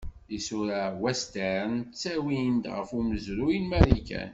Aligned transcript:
Isura 0.37 0.81
western 1.03 1.71
ttawin-d 1.83 2.63
ɣef 2.75 2.89
umezruy 2.99 3.57
n 3.59 3.67
Marikan. 3.71 4.29